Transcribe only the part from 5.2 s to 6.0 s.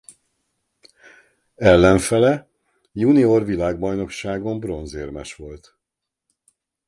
volt.